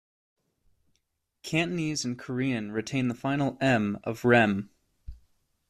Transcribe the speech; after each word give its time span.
Cantonese 1.43 2.03
and 2.05 2.17
Korean 2.17 2.71
retain 2.71 3.07
the 3.07 3.13
final 3.13 3.55
"m" 3.61 3.99
of 4.03 4.23
"remm". 4.25 4.69